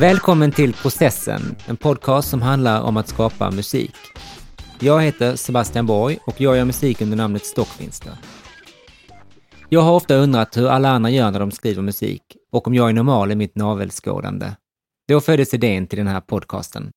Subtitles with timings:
[0.00, 3.94] Välkommen till Processen, en podcast som handlar om att skapa musik.
[4.78, 8.12] Jag heter Sebastian Borg och jag gör musik under namnet Stockvinster.
[9.68, 12.88] Jag har ofta undrat hur alla andra gör när de skriver musik och om jag
[12.88, 14.46] är normal i mitt navelskådande.
[15.08, 16.90] Då föddes idén till den här podcasten.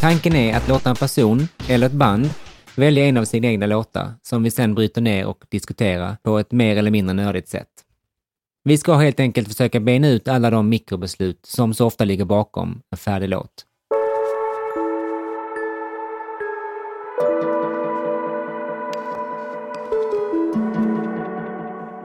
[0.00, 2.30] Tanken är att låta en person, eller ett band,
[2.76, 6.52] välja en av sina egna låtar som vi sedan bryter ner och diskuterar på ett
[6.52, 7.68] mer eller mindre nördigt sätt.
[8.64, 12.82] Vi ska helt enkelt försöka bena ut alla de mikrobeslut som så ofta ligger bakom
[12.90, 13.66] en färdig låt.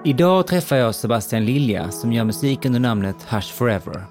[0.05, 4.05] Idag träffar jag Sebastian Lilja som gör musik under namnet Hush Forever.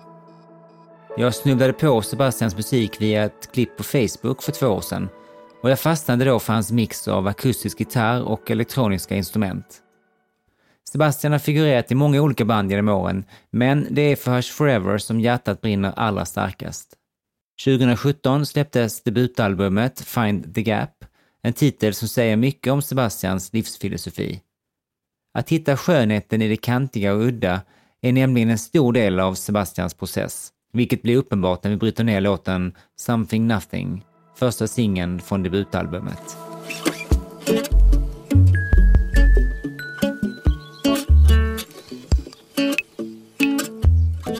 [1.16, 5.08] Jag snubblade på Sebastians musik via ett klipp på Facebook för två år sedan
[5.64, 9.82] och jag fastnade då för hans mix av akustisk gitarr och elektroniska instrument.
[10.90, 14.98] Sebastian har figurerat i många olika band genom åren, men det är för Hush Forever
[14.98, 16.94] som hjärtat brinner allra starkast.
[17.64, 21.04] 2017 släpptes debutalbumet Find the Gap,
[21.42, 24.40] en titel som säger mycket om Sebastians livsfilosofi.
[25.34, 27.60] Att hitta skönheten i det kantiga och udda
[28.02, 32.20] är nämligen en stor del av Sebastians process, vilket blir uppenbart när vi bryter ner
[32.20, 34.04] låten Something Nothing,
[34.36, 36.36] första singeln från debutalbumet.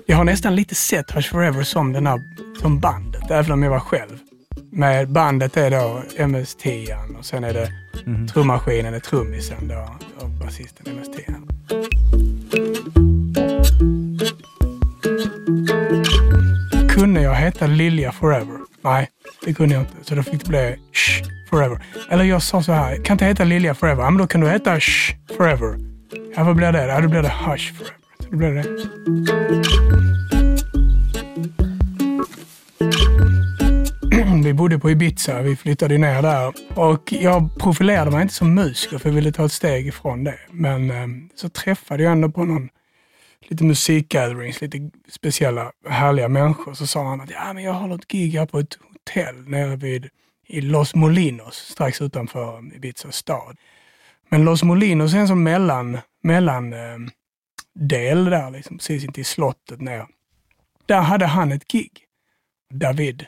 [0.07, 2.21] Jag har nästan lite sett Hush Forever som, den här,
[2.61, 4.19] som bandet, även om jag var själv.
[4.71, 7.73] Med bandet är då MS-10 och sen är det
[8.07, 8.29] mm.
[8.29, 11.45] trummaskinen, är trummisen då, och basisten MS-10.
[16.89, 18.59] Kunde jag heta Lilja Forever?
[18.83, 19.09] Nej,
[19.45, 19.95] det kunde jag inte.
[20.03, 21.85] Så då fick det bli Shh Forever.
[22.11, 24.03] Eller jag sa så här, kan inte heta Lilja Forever?
[24.03, 25.79] Ja, men då kan du heta Shh Forever.
[26.37, 26.87] Ja, vad blir det?
[26.87, 27.95] Ja, då blir det Hush Forever.
[28.19, 28.65] Så då blir det
[34.45, 36.53] Vi bodde på Ibiza, vi flyttade ner där.
[36.75, 40.39] Och jag profilerade mig inte som musiker för jag ville ta ett steg ifrån det.
[40.51, 42.69] Men ehm, så träffade jag ändå på någon
[43.49, 46.75] lite musikgatherings, lite speciella härliga människor.
[46.75, 49.77] Så sa han att ja, men jag har ett gig här på ett hotell nere
[49.77, 50.09] vid
[50.47, 53.57] i Los Molinos, strax utanför Ibiza stad.
[54.29, 56.99] Men Los Molinos är en sån mellan, mellan eh,
[57.75, 60.07] del där, liksom, precis intill slottet ner.
[60.87, 61.91] Där hade han ett gig.
[62.75, 63.27] David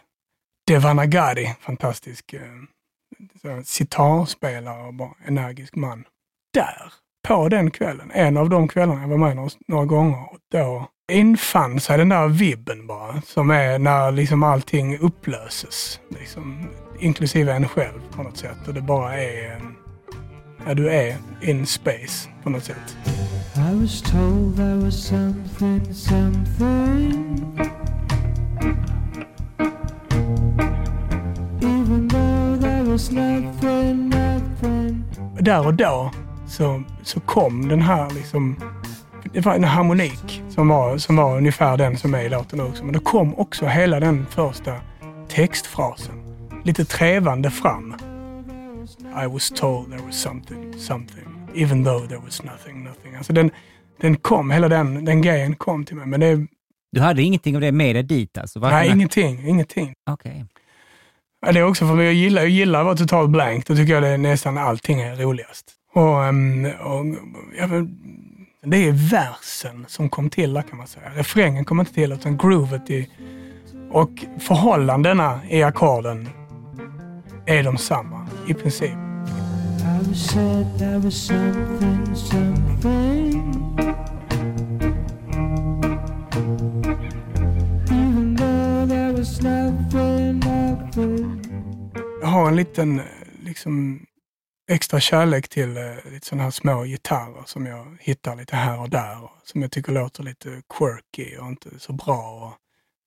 [0.66, 6.04] Devanagari, fantastisk eh, sitarspelare och bara energisk man.
[6.52, 6.92] Där,
[7.26, 10.18] på den kvällen, en av de kvällarna jag var med några, några gånger,
[10.52, 16.00] då infann sig den där vibben bara, som är när liksom allting upplöses.
[16.08, 18.68] Liksom, inklusive en själv på något sätt.
[18.68, 19.60] Och det bara är,
[20.66, 22.96] ja, du är in space på något sätt.
[23.56, 27.60] I was told there was something, something
[31.62, 35.04] Even though there was nothing, nothing
[35.40, 36.10] Där och då
[36.56, 38.56] så, så kom den här liksom
[39.32, 42.84] det var en harmonik som var, som var ungefär den som är i låten också.
[42.84, 44.80] Men då kom också hela den första
[45.28, 46.14] textfrasen
[46.64, 47.94] lite trevande fram.
[49.24, 53.14] I was told there was something, something, even though there was nothing, nothing.
[53.16, 53.50] Alltså den,
[54.00, 56.06] den kom, hela den, den grejen kom till mig.
[56.06, 56.46] Men det,
[56.92, 58.58] du hade ingenting av det med dig dit alltså?
[58.58, 59.48] Nej, ingenting.
[59.48, 59.94] ingenting.
[60.10, 60.30] Okej.
[60.32, 60.44] Okay.
[61.46, 63.66] Ja, det är också för att jag gillar, jag gillar att vara totalt blank.
[63.66, 65.75] Då tycker jag det nästan allting är roligast.
[65.96, 67.06] Och, ehm, och,
[67.58, 67.66] ja,
[68.62, 71.10] det är versen som kom till där kan man säga.
[71.14, 73.10] Refrängen kom inte till utan groovet i,
[73.90, 76.28] och förhållandena i ackorden
[77.46, 78.90] är de samma i princip.
[92.20, 93.00] Jag har en liten
[93.44, 94.00] liksom
[94.68, 98.90] extra kärlek till eh, lite sådana här små gitarrer som jag hittar lite här och
[98.90, 99.24] där.
[99.24, 102.46] Och som jag tycker låter lite quirky och inte så bra.
[102.46, 102.52] Och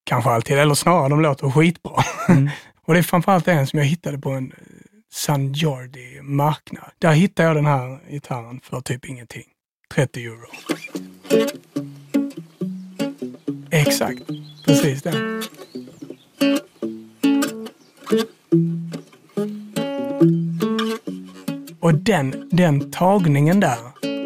[0.03, 2.03] kanske alltid, eller snarare de låter skitbra.
[2.29, 2.49] Mm.
[2.85, 4.57] och det är framförallt en som jag hittade på en eh,
[5.11, 6.91] San Jordi marknad.
[6.99, 9.45] Där hittade jag den här gitarren för typ ingenting.
[9.93, 10.47] 30 euro.
[13.71, 14.21] Exakt,
[14.65, 15.43] precis den.
[21.81, 23.77] Och den, den tagningen där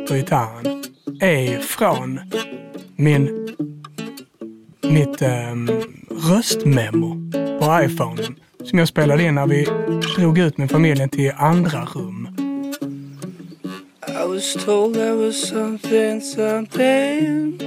[0.08, 0.84] på gitarren
[1.20, 2.20] är från
[2.96, 3.56] min,
[4.82, 5.70] mitt um,
[6.30, 9.68] röstmemo på iPhonen som jag spelade in när vi
[10.18, 12.28] drog ut med familjen till andra rum.
[14.08, 17.60] I was told there was something, something.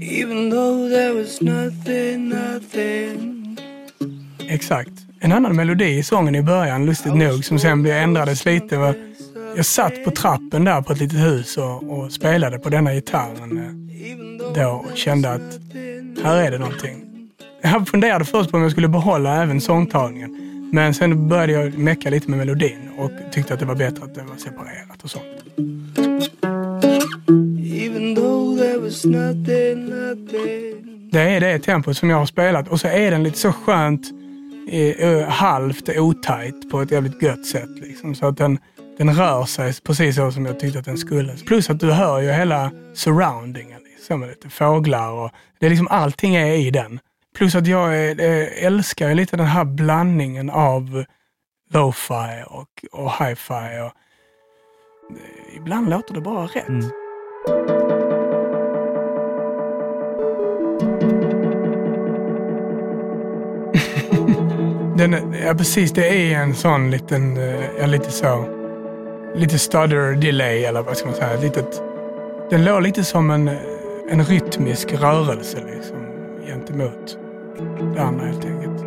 [0.00, 3.58] Even though there was nothing, nothing.
[4.48, 5.05] Exakt.
[5.26, 8.94] En annan melodi i sången i början, lustigt nog, som sen ändrades lite
[9.56, 13.58] jag satt på trappen där på ett litet hus och, och spelade på denna gitarren
[13.58, 15.60] eh, då och kände att
[16.24, 17.28] här är det någonting.
[17.62, 20.70] Jag funderade först på om jag skulle behålla även sångtagningen.
[20.72, 24.14] Men sen började jag mecka lite med melodin och tyckte att det var bättre att
[24.14, 25.24] det var separerat och sånt.
[31.12, 34.12] Det är det tempot som jag har spelat och så är den lite så skönt
[34.66, 37.70] eh, halvt otajt på ett jävligt gött sätt.
[37.80, 38.14] Liksom.
[38.14, 38.58] Så att den,
[38.98, 41.36] den rör sig precis så som jag tyckte att den skulle.
[41.36, 43.80] Plus att du hör ju hela surroundingen.
[43.96, 45.30] Liksom, med lite fåglar och
[45.60, 47.00] det är liksom allting är i den.
[47.36, 51.04] Plus att jag eh, älskar lite den här blandningen av
[51.70, 53.80] lo-fi och, och hi-fi.
[53.82, 53.92] Och,
[55.56, 56.68] ibland låter det bara rätt.
[56.68, 57.95] Mm.
[64.98, 68.44] Den, ja precis, det är en sån liten, eh, ja lite så,
[69.34, 71.40] lite stutter delay eller vad ska man säga.
[71.40, 71.82] Litet,
[72.50, 73.54] den låg lite som en, eh,
[74.10, 75.96] en rytmisk rörelse liksom
[76.46, 77.18] gentemot
[77.94, 78.84] det andra helt enkelt.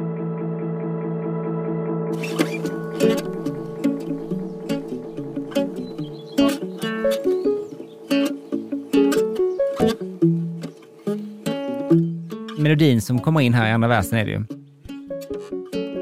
[12.60, 14.59] Melodin som kommer in här i andra versen är det ju.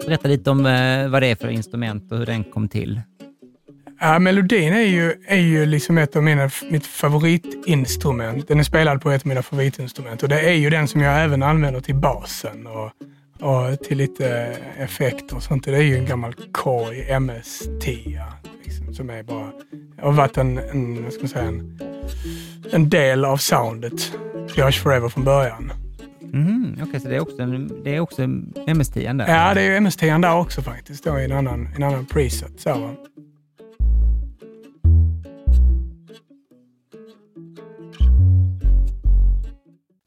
[0.08, 3.02] Berätta lite om eh, vad det är för instrument och hur den kom till.
[4.00, 8.48] Ja, melodin är ju, är ju liksom ett av mina, mitt favoritinstrument.
[8.48, 11.24] Den är spelad på ett av mina favoritinstrument och det är ju den som jag
[11.24, 12.92] även använder till basen och,
[13.48, 14.30] och till lite
[14.78, 15.66] eh, effekter och sånt.
[15.66, 18.24] Det är ju en gammal Korg MS-10
[18.64, 19.52] liksom, som är bara,
[20.02, 21.80] har varit en, en, vad ska man säga, en,
[22.72, 24.12] en del av soundet
[24.54, 25.72] till Hush Forever från början.
[26.34, 27.46] Mm, Okej, okay, så det är också,
[27.84, 29.28] det är också MS-10 där?
[29.28, 32.60] Ja, det är MS-10 där också faktiskt, då i en annan, en annan preset.
[32.60, 32.96] Så.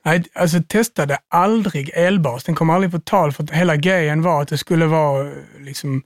[0.04, 2.44] Nej, alltså testade aldrig elbas.
[2.44, 5.32] Den kom aldrig på tal för att hela grejen var att det skulle vara eh,
[5.60, 6.02] liksom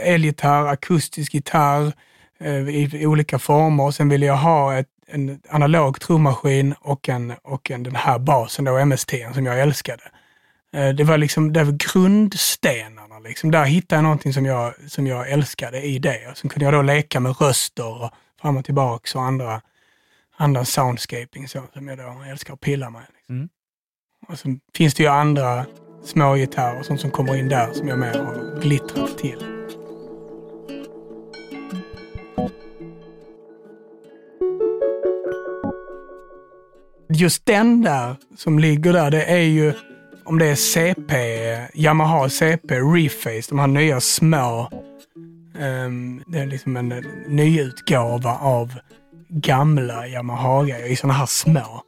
[0.00, 1.92] elgitarr, akustisk gitarr
[2.40, 3.90] eh, i olika former.
[3.90, 8.64] Sen ville jag ha ett, en analog trummaskin och, en, och en, den här basen,
[8.64, 10.02] då, MST, som jag älskade.
[10.72, 13.18] Eh, det var liksom det var grundstenarna.
[13.18, 13.50] Liksom.
[13.50, 16.28] Där hittade jag någonting som jag, som jag älskade i det.
[16.30, 18.10] Och sen kunde jag då leka med röster och
[18.40, 19.60] fram och tillbaks och andra
[20.36, 23.02] andra soundscaping så, som jag då älskar att pilla med.
[23.16, 23.34] Liksom.
[23.34, 23.48] Mm.
[24.28, 25.66] Och så finns det ju andra
[26.04, 29.53] små gitarrer och sånt som kommer in där som jag mer har glittrat till.
[37.08, 39.72] Just den där som ligger där, det är ju
[40.24, 41.14] om det är CP,
[41.74, 44.70] Yamaha CP Reface, de här nya små.
[45.58, 46.88] Um, det är liksom en
[47.26, 48.72] nyutgåva av
[49.28, 51.82] gamla Yamaha-grejer i sådana här små.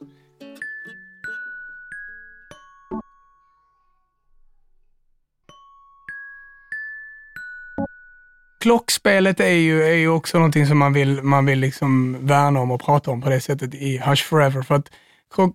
[8.61, 12.71] Klockspelet är ju, är ju också någonting som man vill, man vill liksom värna om
[12.71, 14.61] och prata om på det sättet i Hush Forever.
[14.61, 14.89] För att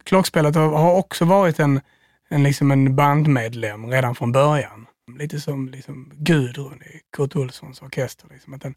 [0.05, 1.81] klockspelet har, också varit en,
[2.29, 4.87] en, liksom en bandmedlem redan från början.
[5.19, 8.29] Lite som liksom Gudrun i Kurt Olssons orkester.
[8.31, 8.55] Liksom.
[8.55, 8.75] Att den,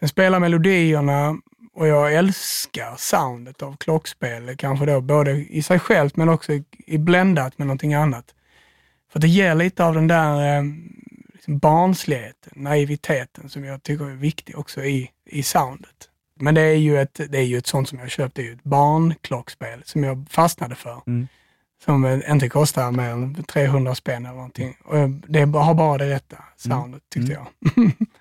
[0.00, 1.36] den spelar melodierna
[1.72, 6.64] och jag älskar soundet av klockspel, kanske då både i sig självt men också i,
[6.86, 8.34] i bländat med någonting annat.
[9.12, 10.64] För det ger lite av den där eh,
[11.32, 16.09] liksom barnsligheten, naiviteten som jag tycker är viktig också i, i soundet.
[16.40, 18.64] Men det är ju ett, det är ju ett sånt som jag köpte, ju ett
[18.64, 21.02] barnklockspel som jag fastnade för.
[21.06, 21.28] Mm.
[21.84, 24.76] Som inte kostar mer än 300 spänn eller någonting.
[24.84, 27.46] Och det har bara det rätta soundet tyckte mm.
[27.76, 27.92] jag.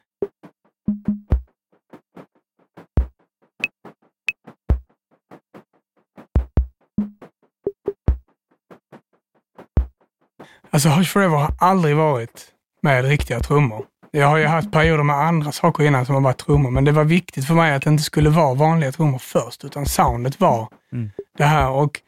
[10.71, 12.47] Alltså Hush Forever har aldrig varit
[12.81, 13.85] med riktiga trummor.
[14.11, 16.91] Jag har ju haft perioder med andra saker innan som har varit trummor, men det
[16.91, 20.67] var viktigt för mig att det inte skulle vara vanliga trummor först, utan soundet var
[20.91, 21.11] mm.
[21.37, 21.69] det här.
[21.69, 22.01] Och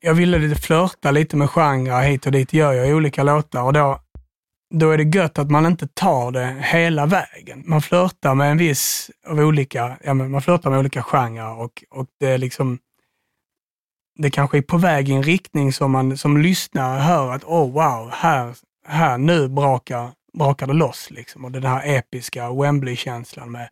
[0.00, 3.62] jag ville lite flörta lite med genrer hit och dit, gör jag i olika låtar
[3.62, 4.00] och då,
[4.74, 7.62] då är det gött att man inte tar det hela vägen.
[7.66, 12.06] Man flörtar med en viss av olika, ja, man flörtar med olika genrer och, och
[12.20, 12.78] det är liksom
[14.18, 17.72] det kanske är på väg i en riktning som man som lyssnare hör att oh
[17.72, 18.54] wow, här,
[18.86, 21.10] här nu brakar brakade loss.
[21.10, 21.44] Liksom.
[21.44, 23.68] Och den här episka Wembley-känslan med,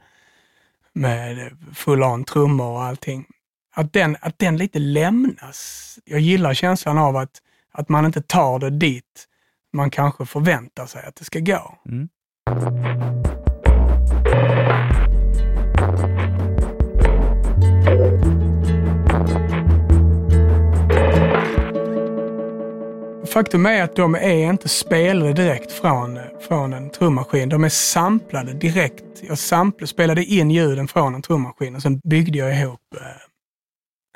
[0.93, 3.27] med full on trummor och allting.
[3.75, 5.99] Att den, att den lite lämnas.
[6.05, 7.43] Jag gillar känslan av att,
[7.73, 9.27] att man inte tar det dit
[9.73, 11.79] man kanske förväntar sig att det ska gå.
[11.89, 12.09] Mm.
[23.37, 27.49] Faktum är att de är inte spelade direkt från, från en trummaskin.
[27.49, 29.05] De är samplade direkt.
[29.29, 32.81] Jag sampl, spelade in ljuden från en trummaskin och sen byggde jag ihop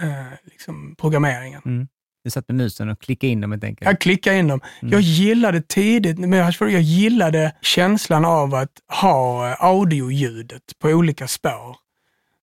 [0.00, 1.62] eh, eh, liksom programmeringen.
[1.64, 1.88] Mm.
[2.24, 3.90] Du satt med musen och klickade in dem helt enkelt?
[3.90, 4.60] Jag klickade in dem.
[4.82, 4.92] Mm.
[4.92, 11.76] Jag gillade tidigt, men jag gillade känslan av att ha audioljudet på olika spår.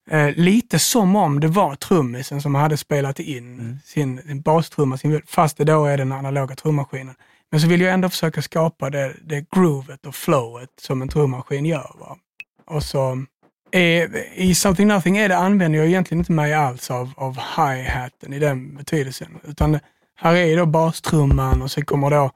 [0.09, 3.77] Eh, lite som om det var trummisen som hade spelat in mm.
[3.85, 7.15] sin, bastrumma, sin, fast det då är den analoga trummaskinen.
[7.51, 11.65] Men så vill jag ändå försöka skapa det, det groovet och flowet som en trummaskin
[11.65, 11.91] gör.
[11.99, 12.17] Va?
[12.65, 13.25] Och så
[13.71, 18.33] är, I Something Nothing är det, använder jag egentligen inte mig alls av, av hi-haten
[18.33, 19.39] i den betydelsen.
[19.43, 19.79] Utan
[20.15, 22.31] här är då bastrumman och så kommer då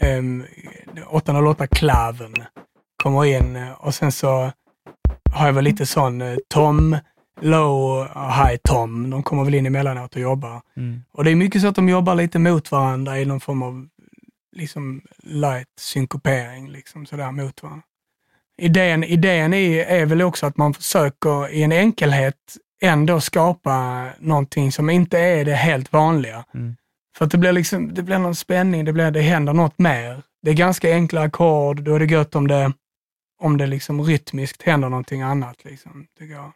[0.00, 0.44] um,
[1.10, 2.34] 808-klaven
[3.02, 4.52] kommer in och sen så
[5.30, 6.96] har jag väl lite sån eh, Tom,
[7.40, 9.10] Low och High Tom.
[9.10, 10.62] De kommer väl in emellanåt och jobbar.
[10.76, 11.04] Mm.
[11.12, 13.88] Och det är mycket så att de jobbar lite mot varandra i någon form av
[14.56, 17.82] liksom light synkopering, liksom sådär mot varandra.
[18.56, 24.72] Idén, idén är, är väl också att man försöker i en enkelhet ändå skapa någonting
[24.72, 26.44] som inte är det helt vanliga.
[26.54, 26.76] Mm.
[27.18, 30.22] För att det blir, liksom, det blir någon spänning, det, blir, det händer något mer.
[30.42, 32.72] Det är ganska enkla ackord, då är det gött om det
[33.44, 35.64] om det liksom rytmiskt händer någonting annat.
[35.64, 36.52] Liksom, tycker jag.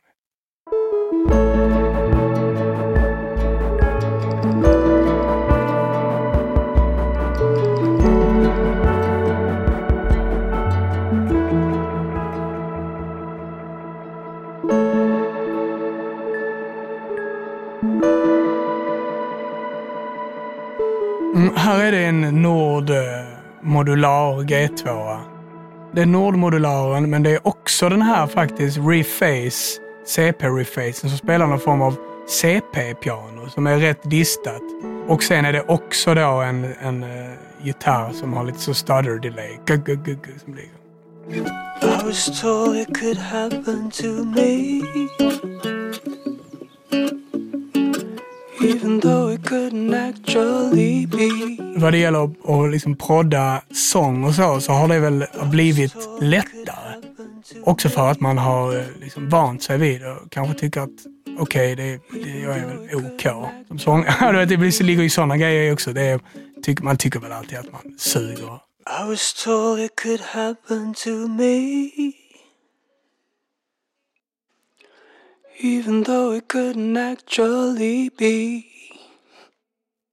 [21.35, 22.91] Mm, här är det en Nord
[23.63, 25.38] modular G2.
[25.93, 31.61] Det är Nordmodularen, men det är också den här faktiskt Reface, CP-refacen som spelar någon
[31.61, 31.97] form av
[32.29, 34.63] CP-piano som är rätt distat.
[35.09, 37.31] Och sen är det också då en, en uh,
[37.63, 39.59] gitarr som har lite så stutter delay.
[39.67, 40.79] G -g -g som ligger.
[41.83, 44.83] I was told it could happen to me
[51.77, 56.95] vad det gäller att, liksom prodda sång och så, så har det väl blivit lättare.
[57.65, 60.91] Också för att man har eh, liksom vant sig vid det och kanske tycker att
[61.39, 63.27] okej, okay, det, det, jag är väl OK
[63.69, 64.45] som sångare.
[64.45, 65.93] det ligger ju sådana grejer också.
[65.93, 66.21] Det är,
[66.63, 68.55] tycker, man tycker väl alltid att man suger.
[69.03, 71.91] I was told it could happen to me
[75.59, 78.63] even though it couldn't actually be.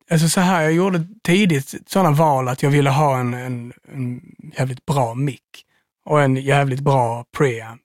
[0.10, 4.22] Alltså så här, jag gjorde tidigt sådana val att jag ville ha en, en, en
[4.58, 5.66] jävligt bra mick
[6.06, 7.82] och en jävligt bra preamp.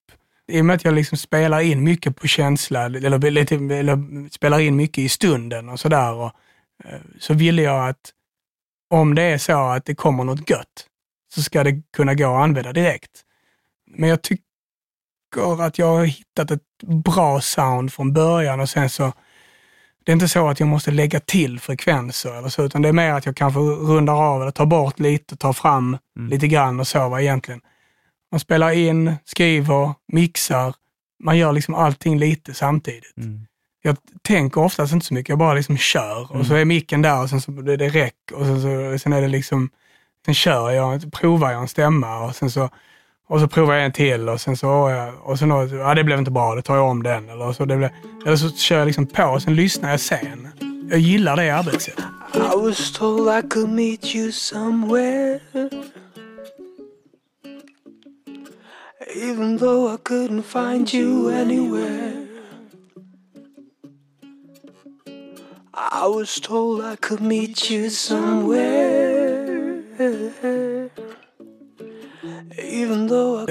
[0.49, 4.61] I och med att jag liksom spelar in mycket på känsla, eller, lite, eller spelar
[4.61, 6.25] in mycket i stunden och sådär,
[6.85, 8.13] eh, så ville jag att
[8.91, 10.87] om det är så att det kommer något gött,
[11.35, 13.25] så ska det kunna gå att använda direkt.
[13.91, 14.50] Men jag tycker
[15.31, 16.63] tycker att jag har hittat ett
[17.05, 19.13] bra sound från början och sen så,
[20.05, 22.93] det är inte så att jag måste lägga till frekvenser eller så, utan det är
[22.93, 26.31] mer att jag kanske rundar av eller tar bort lite, tar fram mm.
[26.31, 27.61] lite grann och så va, egentligen.
[28.33, 30.75] Man spelar in, skriver, mixar,
[31.25, 33.17] man gör liksom allting lite samtidigt.
[33.17, 33.47] Mm.
[33.83, 36.41] Jag tänker oftast inte så mycket, jag bara liksom kör mm.
[36.41, 39.13] och så är micken där och sen så är det räck och sen, så, sen
[39.13, 39.71] är det liksom,
[40.25, 42.71] sen kör jag, provar jag en stämma och sen så
[43.31, 46.19] och så provar jag en till och sen så, och sen, då, ja det blev
[46.19, 47.29] inte bra, då tar jag om den.
[47.29, 47.91] Eller så, det blev,
[48.27, 50.49] eller så kör jag liksom på och sen lyssnar jag sen.
[50.91, 52.05] Jag gillar det arbetssättet.
[52.35, 55.41] I was told I could meet you somewhere
[59.17, 62.27] Even though I couldn't find you anywhere
[65.75, 69.51] I was told I could meet you somewhere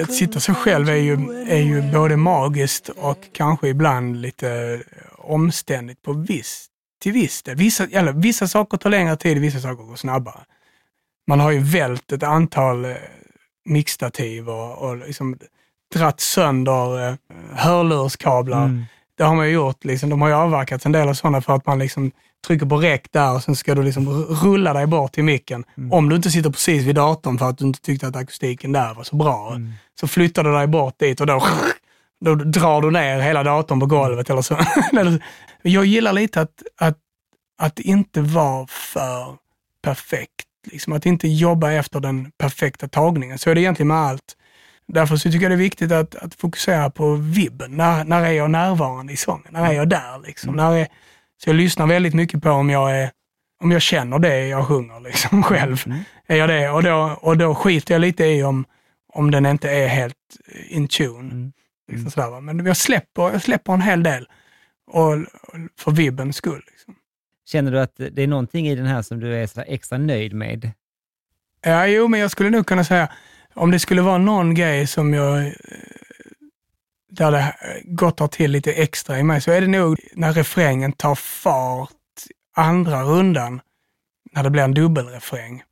[0.02, 1.12] att sitta så själv är ju,
[1.48, 4.80] är ju både magiskt och kanske ibland lite
[5.18, 6.66] omständigt på viss,
[7.02, 7.56] till viss del.
[7.56, 10.40] Vissa, eller, vissa saker tar längre tid, vissa saker går snabbare.
[11.26, 12.96] Man har ju vält ett antal eh,
[13.64, 15.38] mixtativ och, och liksom
[15.94, 17.14] dratt sönder eh,
[17.54, 18.64] hörlurskablar.
[18.64, 18.84] Mm.
[19.20, 19.84] Det har man ju gjort.
[19.84, 20.10] Liksom.
[20.10, 22.10] De har ju avverkat en del av sådana för att man liksom
[22.46, 25.64] trycker på räck där och sen ska du liksom rulla dig bort till micken.
[25.76, 25.92] Mm.
[25.92, 28.94] Om du inte sitter precis vid datorn för att du inte tyckte att akustiken där
[28.94, 29.52] var så bra.
[29.54, 29.72] Mm.
[30.00, 31.42] Så flyttar du dig bort dit och då,
[32.24, 34.58] då drar du ner hela datorn på golvet eller så.
[35.62, 36.98] Jag gillar lite att, att,
[37.58, 39.36] att inte vara för
[39.82, 40.46] perfekt.
[40.70, 43.38] Liksom att inte jobba efter den perfekta tagningen.
[43.38, 44.36] Så är det egentligen med allt.
[44.92, 47.76] Därför så tycker jag det är viktigt att, att fokusera på vibben.
[47.76, 49.46] När, när är jag närvarande i sången?
[49.50, 50.26] När är jag där?
[50.26, 50.48] Liksom?
[50.48, 50.64] Mm.
[50.64, 50.88] När är,
[51.42, 53.10] så jag lyssnar väldigt mycket på om jag, är,
[53.62, 55.82] om jag känner det jag sjunger liksom, själv.
[55.86, 55.98] Mm.
[56.26, 56.70] Är jag det?
[56.70, 58.64] Och då, och då skiter jag lite i om,
[59.12, 60.14] om den inte är helt
[60.68, 61.30] in tune.
[61.30, 61.52] Mm.
[61.92, 64.28] Liksom sådär, Men jag släpper, jag släpper en hel del
[64.86, 65.16] och,
[65.78, 66.62] för vibbens skull.
[66.66, 66.94] Liksom.
[67.46, 70.70] Känner du att det är någonting i den här som du är extra nöjd med?
[71.62, 73.08] Ja, jo, men jag skulle nog kunna säga,
[73.54, 75.52] om det skulle vara någon grej som jag eh,
[77.10, 77.54] där det
[77.84, 81.90] gottar till lite extra i mig, så är det nog när refrängen tar fart
[82.56, 83.60] andra rundan,
[84.32, 85.62] när det blir en dubbelrefräng.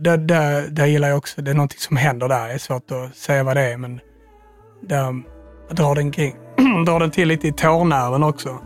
[0.00, 2.90] Där, där, där gillar jag också, det är någonting som händer där, det är svårt
[2.90, 4.00] att säga vad det är, men
[4.82, 5.22] där
[5.74, 6.36] drar den, kring,
[6.86, 8.58] drar den till lite i tårnerven också.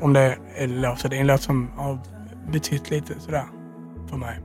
[0.00, 1.98] Om det är låt, så det är en låt som har
[2.52, 3.44] betytt lite sådär
[4.10, 4.38] för mig.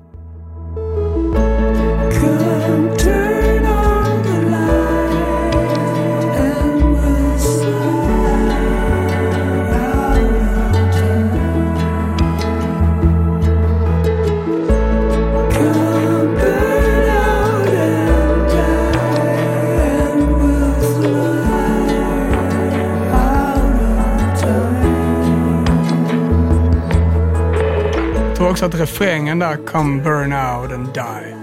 [28.53, 31.35] Också att refrängen där, come burn out and die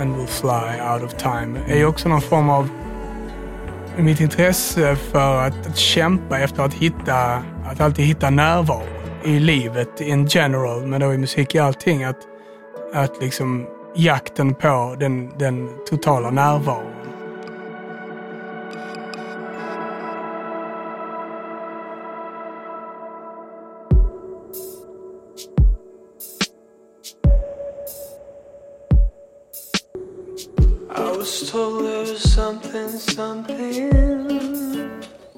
[0.00, 2.68] and will fly out of time, är ju också någon form av
[3.96, 8.82] mitt intresse för att, att kämpa efter att hitta, att alltid hitta närvaro
[9.24, 12.04] i livet in general, men då i musik i allting.
[12.04, 12.18] Att,
[12.94, 16.99] att liksom jakten på den, den totala närvaron.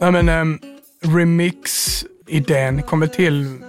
[0.01, 0.59] Nej, men, ehm,
[1.03, 3.63] um, remix-idén kom till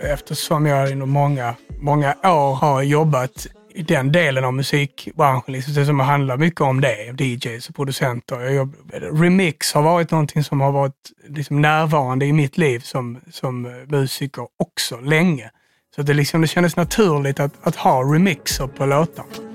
[0.00, 5.52] eftersom jag under många, många år har jobbat i den delen av musikbranschen.
[5.52, 8.40] Liksom, som handlar mycket om det, DJs och producenter.
[8.40, 8.74] Jag,
[9.12, 13.72] remix har varit någonting som har varit liksom, närvarande i mitt liv som, som eh,
[13.88, 15.50] musiker också länge.
[15.96, 19.47] Så det, liksom, det kändes naturligt att, att ha remixer på låtarna.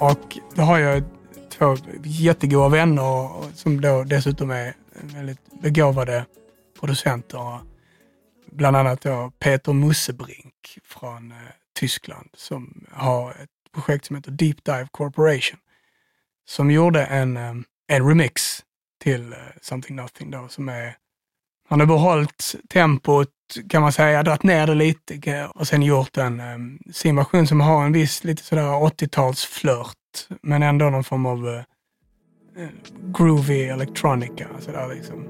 [0.00, 1.02] Och då har jag
[1.50, 6.26] två jättegoda vänner som då dessutom är väldigt begåvade
[6.80, 7.58] producenter.
[8.46, 11.36] Bland annat då Peter Mussebrink från eh,
[11.74, 15.58] Tyskland som har ett projekt som heter Deep Dive Corporation.
[16.48, 17.54] Som gjorde en, eh,
[17.88, 18.64] en remix
[19.02, 20.96] till eh, Something Nothing då som är
[21.68, 23.28] han har behållit tempot
[23.68, 27.46] kan man säga, dragit ner det lite och sen gjort en, ehm, um, sin version
[27.46, 29.94] som har en viss lite sådär 80-talsflört
[30.42, 31.62] men ändå någon form av uh,
[33.18, 34.48] groovy electronica.
[34.60, 35.28] Sådär liksom.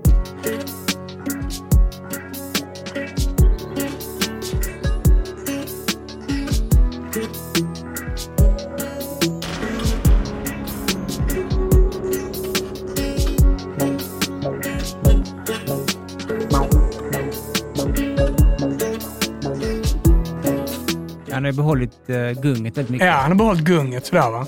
[21.41, 23.07] Han har behållit uh, gunget väldigt mycket.
[23.07, 24.47] Ja, han har behållit gunget sådär va.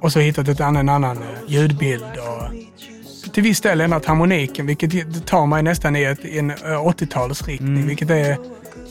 [0.00, 4.66] Och så hittat ett annan, en annan uh, ljudbild och till viss del ändrat harmoniken,
[4.66, 7.86] vilket tar mig nästan i, ett, i en 80-talsriktning, mm.
[7.86, 8.36] vilket, är,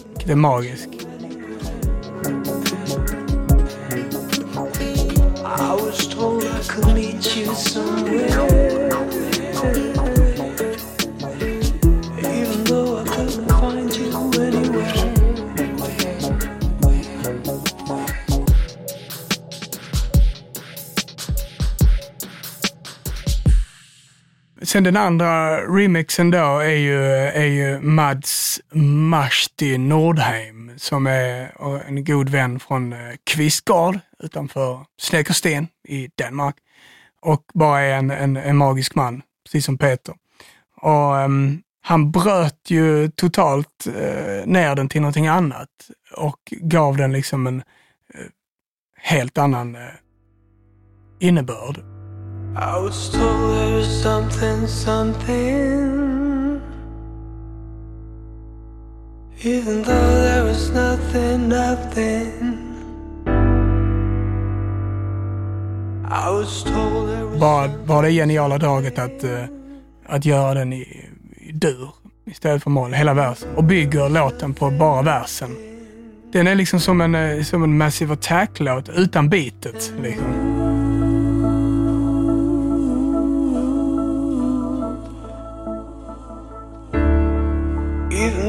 [0.10, 0.90] vilket är magiskt.
[5.44, 8.61] I was told I could meet you somewhere
[24.72, 28.62] Sen den andra remixen då är ju, är ju Mads
[29.10, 31.52] Mashti Nordheim som är
[31.88, 36.56] en god vän från eh, Kvistgård utanför Snäckersten i Danmark.
[37.22, 40.16] Och bara är en, en, en magisk man, precis som Peter.
[40.82, 45.70] Och um, han bröt ju totalt uh, ner den till någonting annat
[46.18, 48.28] och gav den liksom en uh,
[48.98, 49.82] helt annan uh,
[51.20, 52.01] innebörd.
[52.56, 56.62] I was told there was something, something
[59.44, 62.72] Even though there was nothing, nothing
[67.40, 69.44] Bara, bara det geniala draget att, uh,
[70.06, 71.90] att göra den i, i dur
[72.26, 73.50] istället för moll, hela versen.
[73.56, 75.56] Och bygger låten på bara versen.
[76.34, 79.94] Den är liksom som en, eh, som en Massive Attack-låt utan beatet.
[80.02, 80.61] Liksom.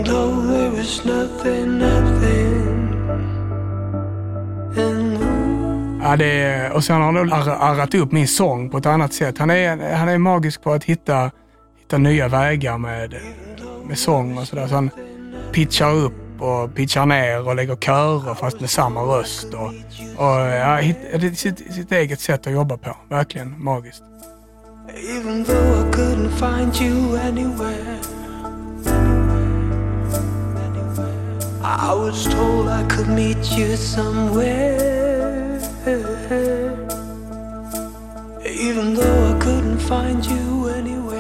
[0.04, 2.52] Though there was nothing, nothing
[6.02, 9.38] Ja, det är, och sen har han arrat upp min sång på ett annat sätt.
[9.38, 11.30] Han är, han är magisk på att hitta,
[11.78, 13.14] hitta nya vägar med,
[13.84, 14.66] med sång och sådär.
[14.66, 14.90] Så han
[15.52, 19.54] pitchar upp och pitchar ner och lägger körer fast med samma röst.
[19.54, 19.66] Och,
[20.16, 22.96] och ja, är sitt, sitt eget sätt att jobba på.
[23.08, 24.02] Verkligen magiskt.
[25.18, 28.21] Even though I couldn't find you anywhere
[31.64, 35.02] I was told I could meet you somewhere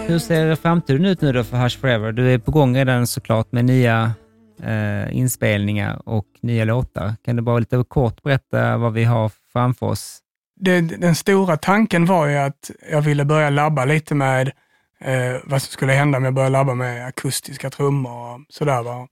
[0.06, 2.12] Hur ser framtiden ut nu då för Hush Forever?
[2.12, 4.12] Du är på gång redan såklart med nya
[4.62, 7.14] eh, inspelningar och nya låtar.
[7.24, 10.18] Kan du bara lite kort berätta vad vi har framför oss?
[10.60, 14.52] Det, den stora tanken var ju att jag ville börja labba lite med
[15.00, 18.82] eh, vad som skulle hända om jag började labba med akustiska trummor och sådär.
[18.82, 19.08] Va?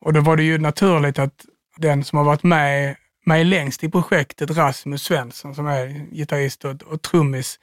[0.00, 3.90] Och då var det ju naturligt att den som har varit med mig längst i
[3.90, 7.58] projektet, Rasmus Svensson som är gitarrist och, och trummis,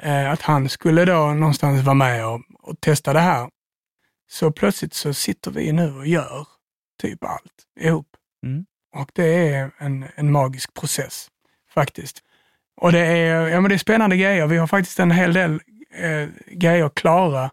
[0.00, 3.50] eh, att han skulle då någonstans vara med och, och, testa det här.
[4.30, 6.46] Så plötsligt så sitter vi nu och gör
[7.00, 8.06] typ allt ihop.
[8.46, 8.66] Mm.
[8.94, 11.28] Och det är en, en magisk process
[11.74, 12.22] faktiskt.
[12.76, 14.46] Och det är, ja, men det är spännande grejer.
[14.46, 15.60] Vi har faktiskt en hel del
[15.94, 17.50] eh, grejer klara.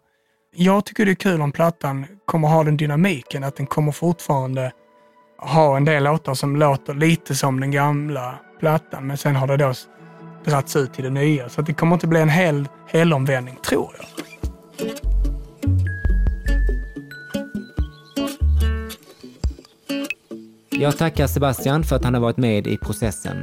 [0.58, 4.72] Jag tycker det är kul om plattan kommer ha den dynamiken, att den kommer fortfarande
[5.38, 9.56] ha en del låtar som låter lite som den gamla plattan, men sen har det
[9.56, 9.72] då
[10.44, 11.48] dragits ut till det nya.
[11.48, 14.06] Så det kommer inte bli en hel helomvändning, tror jag.
[20.70, 23.36] Jag tackar Sebastian för att han har varit med i processen.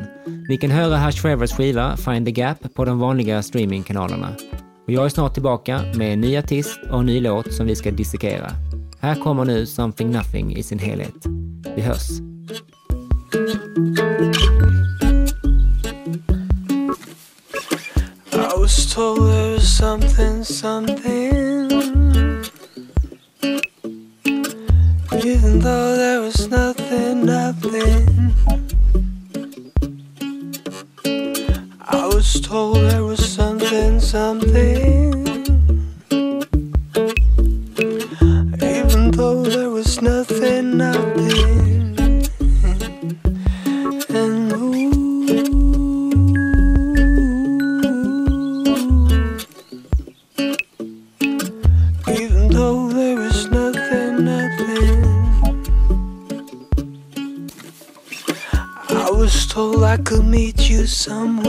[0.50, 4.30] Ni kan höra Hush Forevers skiva Find the Gap på de vanliga streamingkanalerna.
[4.86, 7.76] Och jag är snart tillbaka med en ny artist och en ny låt som vi
[7.76, 8.52] ska dissekera.
[9.00, 11.26] Här kommer nu Something Nothing i sin helhet.
[11.76, 12.10] Vi hörs!
[18.32, 21.34] I was told there was something, something
[25.26, 28.34] Even though there was nothing, nothing
[31.80, 32.83] I was told
[61.10, 61.43] meet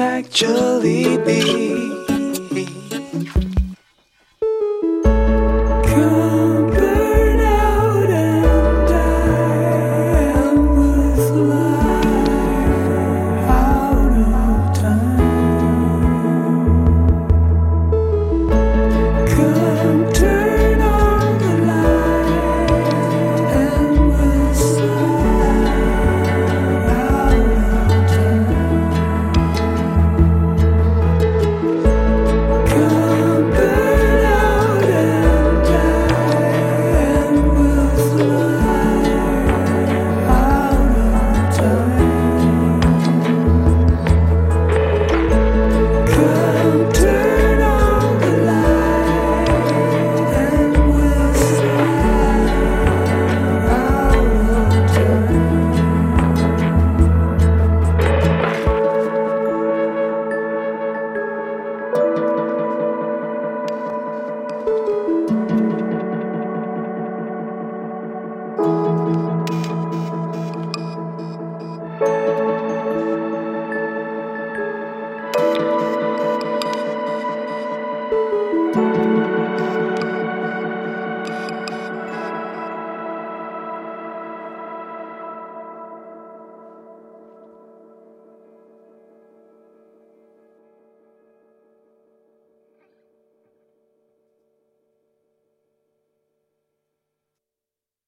[0.00, 1.95] actually be.